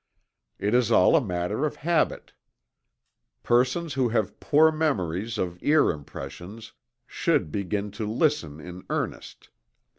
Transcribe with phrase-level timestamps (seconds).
[0.57, 2.33] It is all a matter of habit.
[3.43, 6.73] Persons who have poor memories of ear impressions
[7.05, 9.49] should begin to "listen" in earnest.